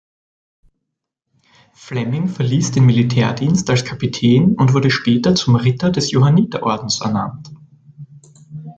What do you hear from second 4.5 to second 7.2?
und wurde später zum Ritter des Johanniterordens